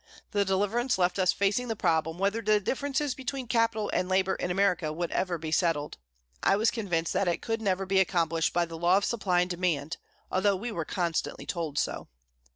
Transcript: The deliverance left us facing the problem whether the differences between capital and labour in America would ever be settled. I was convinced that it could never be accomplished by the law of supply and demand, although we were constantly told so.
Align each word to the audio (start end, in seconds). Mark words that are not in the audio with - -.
The 0.31 0.43
deliverance 0.43 0.97
left 0.97 1.19
us 1.19 1.31
facing 1.31 1.67
the 1.67 1.75
problem 1.75 2.17
whether 2.17 2.41
the 2.41 2.59
differences 2.59 3.13
between 3.13 3.45
capital 3.45 3.91
and 3.93 4.09
labour 4.09 4.33
in 4.33 4.49
America 4.49 4.91
would 4.91 5.11
ever 5.11 5.37
be 5.37 5.51
settled. 5.51 5.99
I 6.41 6.55
was 6.55 6.71
convinced 6.71 7.13
that 7.13 7.27
it 7.27 7.43
could 7.43 7.61
never 7.61 7.85
be 7.85 7.99
accomplished 7.99 8.51
by 8.51 8.65
the 8.65 8.79
law 8.79 8.97
of 8.97 9.05
supply 9.05 9.41
and 9.41 9.49
demand, 9.51 9.97
although 10.31 10.55
we 10.55 10.71
were 10.71 10.85
constantly 10.85 11.45
told 11.45 11.77
so. 11.77 12.07